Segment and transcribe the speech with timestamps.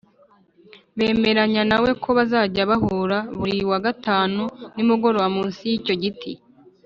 [0.97, 4.41] bemeranya na we ko bazajya bahura buri wa gatanu
[4.75, 6.31] nimugoroba munsi y’icyo giti